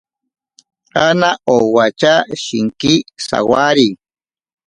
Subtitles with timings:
[1.05, 2.13] Ana owacha
[2.43, 2.93] shinki
[3.27, 3.89] sawari.